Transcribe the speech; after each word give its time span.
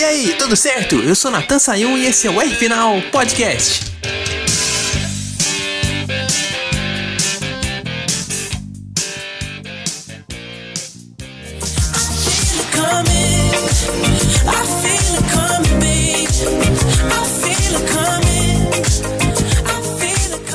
E 0.00 0.02
aí, 0.02 0.34
tudo 0.38 0.56
certo? 0.56 0.96
Eu 0.96 1.14
sou 1.14 1.30
Natan 1.30 1.58
Sayun 1.58 1.98
e 1.98 2.06
esse 2.06 2.26
é 2.26 2.30
o 2.30 2.40
R 2.40 2.54
Final 2.54 3.02
Podcast. 3.12 3.90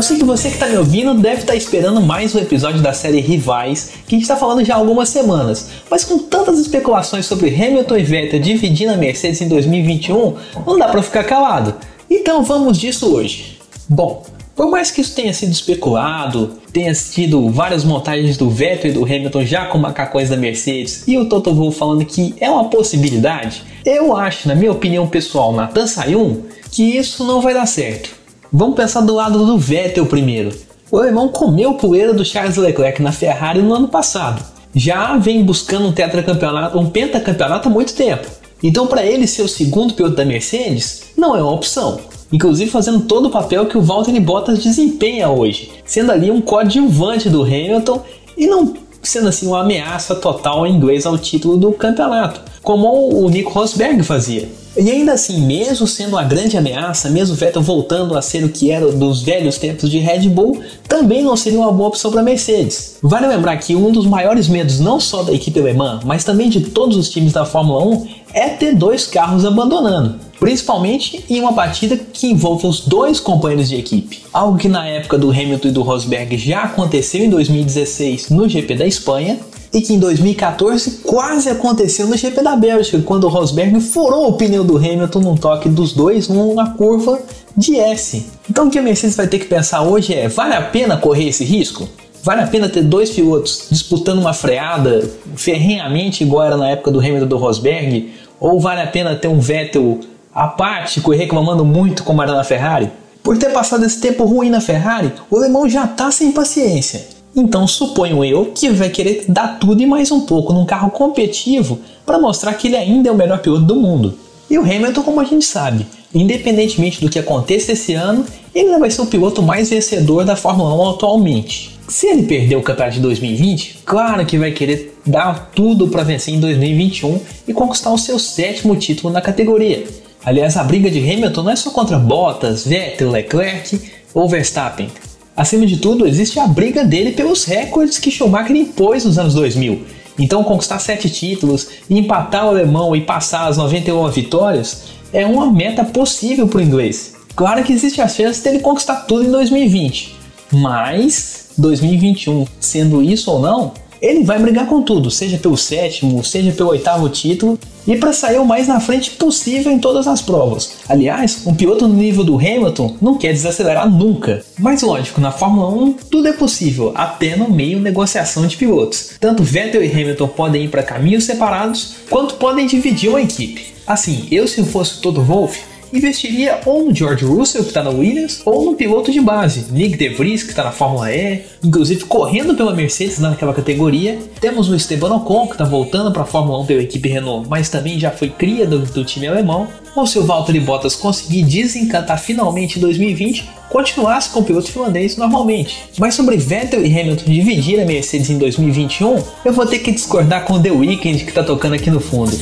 Eu 0.00 0.02
sei 0.02 0.16
que 0.16 0.24
você 0.24 0.48
que 0.48 0.54
está 0.54 0.66
me 0.66 0.78
ouvindo 0.78 1.12
deve 1.12 1.42
estar 1.42 1.52
tá 1.52 1.58
esperando 1.58 2.00
mais 2.00 2.34
um 2.34 2.38
episódio 2.38 2.80
da 2.80 2.90
série 2.90 3.20
Rivais, 3.20 3.90
que 4.08 4.14
a 4.14 4.18
gente 4.18 4.22
está 4.22 4.34
falando 4.34 4.64
já 4.64 4.72
há 4.72 4.78
algumas 4.78 5.10
semanas, 5.10 5.68
mas 5.90 6.04
com 6.04 6.20
tantas 6.20 6.58
especulações 6.58 7.26
sobre 7.26 7.54
Hamilton 7.54 7.98
e 7.98 8.02
Vettel 8.02 8.40
dividindo 8.40 8.92
a 8.92 8.96
Mercedes 8.96 9.42
em 9.42 9.48
2021, 9.48 10.36
não 10.66 10.78
dá 10.78 10.88
para 10.88 11.02
ficar 11.02 11.24
calado. 11.24 11.74
Então 12.08 12.42
vamos 12.42 12.78
disso 12.78 13.14
hoje. 13.14 13.58
Bom, 13.86 14.24
por 14.56 14.70
mais 14.70 14.90
que 14.90 15.02
isso 15.02 15.14
tenha 15.14 15.34
sido 15.34 15.52
especulado, 15.52 16.54
tenha 16.72 16.94
tido 16.94 17.50
várias 17.50 17.84
montagens 17.84 18.38
do 18.38 18.48
Vettel 18.48 18.92
e 18.92 18.94
do 18.94 19.04
Hamilton 19.04 19.44
já 19.44 19.66
com 19.66 19.76
macacões 19.76 20.30
da 20.30 20.36
Mercedes 20.38 21.04
e 21.06 21.18
o 21.18 21.28
Toto 21.28 21.54
Wolff 21.54 21.78
falando 21.78 22.06
que 22.06 22.34
é 22.40 22.48
uma 22.48 22.70
possibilidade, 22.70 23.64
eu 23.84 24.16
acho, 24.16 24.48
na 24.48 24.54
minha 24.54 24.72
opinião 24.72 25.06
pessoal, 25.06 25.52
Nathan 25.52 25.86
Sayun, 25.86 26.44
que 26.72 26.96
isso 26.96 27.22
não 27.22 27.42
vai 27.42 27.52
dar 27.52 27.66
certo. 27.66 28.19
Vamos 28.52 28.74
pensar 28.74 29.02
do 29.02 29.14
lado 29.14 29.46
do 29.46 29.56
Vettel 29.56 30.04
primeiro. 30.06 30.50
O 30.90 30.98
alemão 30.98 31.28
comeu 31.28 31.74
poeira 31.74 32.12
do 32.12 32.24
Charles 32.24 32.56
Leclerc 32.56 33.00
na 33.00 33.12
Ferrari 33.12 33.62
no 33.62 33.72
ano 33.72 33.86
passado. 33.86 34.42
Já 34.74 35.16
vem 35.16 35.44
buscando 35.44 35.86
um 35.86 35.92
tetracampeonato, 35.92 36.76
um 36.76 36.90
pentacampeonato 36.90 37.68
há 37.68 37.70
muito 37.70 37.94
tempo. 37.94 38.26
Então, 38.60 38.88
para 38.88 39.06
ele 39.06 39.28
ser 39.28 39.42
o 39.42 39.48
segundo 39.48 39.94
piloto 39.94 40.16
da 40.16 40.24
Mercedes, 40.24 41.12
não 41.16 41.36
é 41.36 41.40
uma 41.40 41.52
opção. 41.52 42.00
Inclusive 42.32 42.68
fazendo 42.68 43.02
todo 43.02 43.26
o 43.26 43.30
papel 43.30 43.66
que 43.66 43.78
o 43.78 43.82
Valtteri 43.82 44.18
Bottas 44.18 44.64
desempenha 44.64 45.28
hoje, 45.28 45.70
sendo 45.84 46.10
ali 46.10 46.28
um 46.28 46.40
coadjuvante 46.40 47.30
do 47.30 47.42
Hamilton 47.42 48.02
e 48.36 48.48
não 48.48 48.74
sendo 49.00 49.28
assim 49.28 49.46
uma 49.46 49.60
ameaça 49.60 50.16
total 50.16 50.66
em 50.66 50.74
inglês 50.74 51.06
ao 51.06 51.16
título 51.16 51.56
do 51.56 51.72
campeonato, 51.72 52.40
como 52.62 53.14
o 53.14 53.30
Nico 53.30 53.52
Rosberg 53.52 54.02
fazia. 54.02 54.48
E 54.76 54.88
ainda 54.88 55.12
assim, 55.12 55.44
mesmo 55.44 55.86
sendo 55.86 56.10
uma 56.10 56.22
grande 56.22 56.56
ameaça, 56.56 57.10
mesmo 57.10 57.34
Vettel 57.34 57.60
voltando 57.60 58.16
a 58.16 58.22
ser 58.22 58.44
o 58.44 58.48
que 58.48 58.70
era 58.70 58.90
dos 58.92 59.20
velhos 59.20 59.58
tempos 59.58 59.90
de 59.90 59.98
Red 59.98 60.28
Bull, 60.28 60.62
também 60.86 61.22
não 61.22 61.36
seria 61.36 61.58
uma 61.58 61.72
boa 61.72 61.88
opção 61.88 62.10
para 62.12 62.22
Mercedes. 62.22 62.96
Vale 63.02 63.26
lembrar 63.26 63.56
que 63.56 63.74
um 63.74 63.90
dos 63.90 64.06
maiores 64.06 64.48
medos 64.48 64.78
não 64.78 65.00
só 65.00 65.24
da 65.24 65.32
equipe 65.32 65.58
alemã, 65.58 65.98
mas 66.04 66.22
também 66.22 66.48
de 66.48 66.60
todos 66.60 66.96
os 66.96 67.10
times 67.10 67.32
da 67.32 67.44
Fórmula 67.44 67.84
1 67.84 68.08
é 68.32 68.48
ter 68.50 68.74
dois 68.76 69.06
carros 69.06 69.44
abandonando, 69.44 70.20
principalmente 70.38 71.24
em 71.28 71.40
uma 71.40 71.52
partida 71.52 71.96
que 71.96 72.28
envolve 72.28 72.66
os 72.66 72.80
dois 72.80 73.18
companheiros 73.18 73.68
de 73.68 73.76
equipe. 73.76 74.22
Algo 74.32 74.56
que 74.56 74.68
na 74.68 74.86
época 74.86 75.18
do 75.18 75.30
Hamilton 75.30 75.68
e 75.68 75.72
do 75.72 75.82
Rosberg 75.82 76.38
já 76.38 76.62
aconteceu 76.62 77.24
em 77.24 77.28
2016 77.28 78.30
no 78.30 78.48
GP 78.48 78.76
da 78.76 78.86
Espanha 78.86 79.40
e 79.72 79.80
que 79.80 79.94
em 79.94 79.98
2014 79.98 81.02
quase 81.04 81.48
aconteceu 81.48 82.06
no 82.06 82.16
GP 82.16 82.42
da 82.42 82.56
Bélgica, 82.56 83.00
quando 83.02 83.24
o 83.24 83.28
Rosberg 83.28 83.80
furou 83.80 84.28
o 84.28 84.32
pneu 84.34 84.64
do 84.64 84.76
Hamilton 84.76 85.20
num 85.20 85.36
toque 85.36 85.68
dos 85.68 85.92
dois 85.92 86.28
numa 86.28 86.70
curva 86.74 87.20
de 87.56 87.78
S. 87.78 88.26
Então 88.48 88.66
o 88.66 88.70
que 88.70 88.78
a 88.78 88.82
Mercedes 88.82 89.16
vai 89.16 89.26
ter 89.26 89.38
que 89.38 89.46
pensar 89.46 89.82
hoje 89.82 90.14
é: 90.14 90.28
vale 90.28 90.54
a 90.54 90.62
pena 90.62 90.96
correr 90.96 91.28
esse 91.28 91.44
risco? 91.44 91.88
Vale 92.22 92.42
a 92.42 92.46
pena 92.46 92.68
ter 92.68 92.82
dois 92.82 93.10
pilotos 93.10 93.66
disputando 93.70 94.18
uma 94.18 94.34
freada 94.34 95.08
ferrenhamente 95.36 96.22
igual 96.22 96.46
era 96.46 96.56
na 96.56 96.68
época 96.70 96.90
do 96.90 96.98
Hamilton 96.98 97.26
do 97.26 97.36
Rosberg? 97.38 98.12
Ou 98.38 98.60
vale 98.60 98.82
a 98.82 98.86
pena 98.86 99.14
ter 99.16 99.28
um 99.28 99.40
Vettel 99.40 100.00
apático 100.34 101.14
e 101.14 101.16
reclamando 101.16 101.64
muito 101.64 102.02
como 102.02 102.22
era 102.22 102.32
na 102.32 102.44
Ferrari? 102.44 102.90
Por 103.22 103.38
ter 103.38 103.50
passado 103.50 103.84
esse 103.84 104.00
tempo 104.00 104.24
ruim 104.24 104.50
na 104.50 104.60
Ferrari, 104.60 105.12
o 105.30 105.36
alemão 105.36 105.68
já 105.68 105.84
está 105.84 106.10
sem 106.10 106.32
paciência. 106.32 107.19
Então 107.34 107.66
suponho 107.66 108.24
eu 108.24 108.46
que 108.46 108.70
vai 108.70 108.88
querer 108.88 109.24
dar 109.28 109.58
tudo 109.58 109.80
e 109.80 109.86
mais 109.86 110.10
um 110.10 110.22
pouco 110.22 110.52
num 110.52 110.66
carro 110.66 110.90
competitivo 110.90 111.78
para 112.04 112.18
mostrar 112.18 112.54
que 112.54 112.66
ele 112.66 112.76
ainda 112.76 113.08
é 113.08 113.12
o 113.12 113.16
melhor 113.16 113.38
piloto 113.38 113.64
do 113.64 113.76
mundo. 113.76 114.14
E 114.50 114.58
o 114.58 114.62
Hamilton, 114.62 115.02
como 115.02 115.20
a 115.20 115.24
gente 115.24 115.44
sabe, 115.44 115.86
independentemente 116.12 117.00
do 117.00 117.08
que 117.08 117.20
aconteça 117.20 117.72
esse 117.72 117.94
ano, 117.94 118.24
ele 118.52 118.76
vai 118.78 118.90
ser 118.90 119.02
o 119.02 119.06
piloto 119.06 119.42
mais 119.42 119.70
vencedor 119.70 120.24
da 120.24 120.34
Fórmula 120.34 120.74
1 120.74 120.90
atualmente. 120.90 121.78
Se 121.88 122.08
ele 122.08 122.24
perder 122.24 122.56
o 122.56 122.62
campeonato 122.62 122.96
de 122.96 123.02
2020, 123.02 123.80
claro 123.84 124.26
que 124.26 124.36
vai 124.36 124.50
querer 124.50 124.98
dar 125.06 125.50
tudo 125.54 125.88
para 125.88 126.02
vencer 126.02 126.34
em 126.34 126.40
2021 126.40 127.20
e 127.46 127.52
conquistar 127.52 127.92
o 127.92 127.98
seu 127.98 128.18
sétimo 128.18 128.74
título 128.74 129.12
na 129.12 129.20
categoria. 129.20 129.84
Aliás, 130.24 130.56
a 130.56 130.64
briga 130.64 130.90
de 130.90 130.98
Hamilton 130.98 131.42
não 131.44 131.50
é 131.50 131.56
só 131.56 131.70
contra 131.70 131.98
Bottas, 131.98 132.66
Vettel, 132.66 133.10
Leclerc 133.10 133.80
ou 134.12 134.28
Verstappen. 134.28 134.88
Acima 135.36 135.66
de 135.66 135.76
tudo, 135.78 136.06
existe 136.06 136.38
a 136.38 136.46
briga 136.46 136.84
dele 136.84 137.12
pelos 137.12 137.44
recordes 137.44 137.98
que 137.98 138.10
Schumacher 138.10 138.56
impôs 138.56 139.04
nos 139.04 139.18
anos 139.18 139.34
2000. 139.34 139.84
Então, 140.18 140.44
conquistar 140.44 140.78
sete 140.78 141.08
títulos, 141.08 141.68
empatar 141.88 142.46
o 142.46 142.48
alemão 142.50 142.94
e 142.94 143.00
passar 143.00 143.46
as 143.46 143.56
91 143.56 144.08
vitórias 144.10 144.84
é 145.12 145.24
uma 145.26 145.50
meta 145.50 145.84
possível 145.84 146.46
para 146.46 146.58
o 146.58 146.62
inglês. 146.62 147.14
Claro 147.34 147.64
que 147.64 147.72
existe 147.72 148.00
a 148.00 148.08
chance 148.08 148.42
dele 148.42 148.58
conquistar 148.58 148.96
tudo 149.06 149.24
em 149.24 149.30
2020, 149.30 150.14
mas 150.52 151.48
2021, 151.56 152.46
sendo 152.58 153.02
isso 153.02 153.30
ou 153.30 153.40
não, 153.40 153.72
ele 154.02 154.24
vai 154.24 154.38
brigar 154.38 154.66
com 154.66 154.82
tudo, 154.82 155.10
seja 155.10 155.38
pelo 155.38 155.56
sétimo, 155.56 156.24
seja 156.24 156.52
pelo 156.52 156.70
oitavo 156.70 157.08
título, 157.08 157.58
e 157.86 157.96
para 157.96 158.12
sair 158.12 158.38
o 158.38 158.44
mais 158.44 158.68
na 158.68 158.80
frente 158.80 159.12
possível 159.12 159.72
em 159.72 159.78
todas 159.78 160.06
as 160.06 160.22
provas. 160.22 160.78
Aliás, 160.88 161.46
um 161.46 161.54
piloto 161.54 161.86
no 161.86 161.94
nível 161.94 162.24
do 162.24 162.36
Hamilton 162.36 162.96
não 163.00 163.18
quer 163.18 163.32
desacelerar 163.32 163.90
nunca. 163.90 164.44
Mas 164.58 164.82
lógico, 164.82 165.20
na 165.20 165.32
Fórmula 165.32 165.68
1 165.68 165.92
tudo 166.10 166.28
é 166.28 166.32
possível, 166.32 166.92
até 166.94 167.36
no 167.36 167.50
meio 167.50 167.80
negociação 167.80 168.46
de 168.46 168.56
pilotos. 168.56 169.12
Tanto 169.20 169.42
Vettel 169.42 169.84
e 169.84 169.90
Hamilton 169.90 170.28
podem 170.28 170.64
ir 170.64 170.68
para 170.68 170.82
caminhos 170.82 171.24
separados, 171.24 171.94
quanto 172.08 172.34
podem 172.34 172.66
dividir 172.66 173.08
uma 173.08 173.22
equipe. 173.22 173.74
Assim, 173.86 174.28
eu 174.30 174.46
se 174.46 174.62
fosse 174.64 175.04
o 175.04 175.12
Wolff, 175.12 175.58
investiria 175.92 176.60
ou 176.64 176.84
no 176.84 176.94
George 176.94 177.24
Russell, 177.24 177.62
que 177.62 177.68
está 177.68 177.82
na 177.82 177.90
Williams, 177.90 178.42
ou 178.44 178.64
no 178.64 178.74
piloto 178.74 179.10
de 179.10 179.20
base, 179.20 179.66
Nick 179.70 179.96
De 179.96 180.08
Vries, 180.10 180.42
que 180.42 180.50
está 180.50 180.64
na 180.64 180.72
Fórmula 180.72 181.12
E, 181.12 181.42
inclusive 181.62 182.04
correndo 182.04 182.54
pela 182.54 182.74
Mercedes 182.74 183.18
naquela 183.18 183.54
categoria. 183.54 184.18
Temos 184.40 184.68
o 184.68 184.74
Esteban 184.74 185.14
Ocon, 185.16 185.46
que 185.46 185.52
está 185.52 185.64
voltando 185.64 186.12
para 186.12 186.22
a 186.22 186.26
Fórmula 186.26 186.60
1 186.60 186.66
pela 186.66 186.82
equipe 186.82 187.08
Renault, 187.08 187.48
mas 187.48 187.68
também 187.68 187.98
já 187.98 188.10
foi 188.10 188.30
cria 188.30 188.66
do, 188.66 188.80
do 188.80 189.04
time 189.04 189.26
alemão. 189.26 189.68
Ou 189.94 190.06
se 190.06 190.18
o 190.18 190.24
Valtteri 190.24 190.60
Bottas 190.60 190.94
conseguir 190.94 191.42
desencantar 191.42 192.18
finalmente 192.18 192.78
em 192.78 192.80
2020, 192.80 193.48
continuasse 193.68 194.30
com 194.30 194.40
o 194.40 194.44
piloto 194.44 194.70
finlandês 194.70 195.16
normalmente. 195.16 195.84
Mas 195.98 196.14
sobre 196.14 196.36
Vettel 196.36 196.84
e 196.84 197.00
Hamilton 197.00 197.24
dividir 197.24 197.80
a 197.80 197.84
Mercedes 197.84 198.30
em 198.30 198.38
2021, 198.38 199.22
eu 199.44 199.52
vou 199.52 199.66
ter 199.66 199.80
que 199.80 199.90
discordar 199.90 200.44
com 200.44 200.60
The 200.60 200.70
Weeknd 200.70 201.24
que 201.24 201.30
está 201.30 201.42
tocando 201.42 201.74
aqui 201.74 201.90
no 201.90 202.00
fundo 202.00 202.38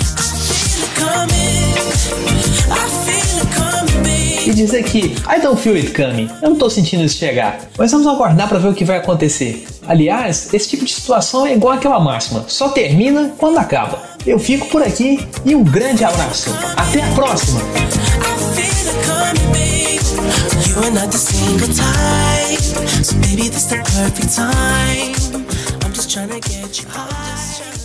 e 4.49 4.55
dizer 4.55 4.83
que 4.83 5.15
I 5.29 5.41
don't 5.43 5.61
feel 5.61 5.77
it 5.77 5.93
coming, 5.93 6.27
eu 6.41 6.51
não 6.51 6.57
tô 6.57 6.71
sentindo 6.71 7.05
isso 7.05 7.19
chegar. 7.19 7.61
Mas 7.77 7.93
vamos 7.93 8.07
aguardar 8.07 8.49
para 8.49 8.59
ver 8.59 8.69
o 8.69 8.75
que 8.75 8.85
vai 8.85 8.97
acontecer. 8.97 9.67
Aliás, 9.87 10.53
esse 10.55 10.71
tipo 10.71 10.87
de 10.87 10.95
situação 10.95 11.47
é 11.47 11.53
igual 11.53 11.75
aquela 11.75 12.01
máxima, 12.01 12.45
só 12.49 12.71
termina 12.71 13.33
quando 13.37 13.59
acaba. 13.59 14.03
Eu 14.27 14.39
fico 14.39 14.67
por 14.69 14.83
aqui 14.83 15.27
e 15.45 15.55
um 15.55 15.63
grande 15.63 16.03
abraço. 16.03 16.51
Até 16.77 17.03
a 17.03 17.11
próxima! 17.13 17.61
trying 26.09 26.41
to 26.41 26.49
get 26.49 26.83
you 26.83 27.78